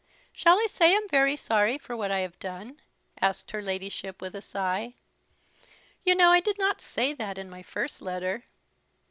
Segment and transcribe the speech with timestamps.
[0.33, 2.81] "Shall I say I'm very sorry for what I have done?"
[3.21, 4.95] asked her Ladyship, with a sigh.
[6.03, 8.45] "You know I did not say that in my first letter."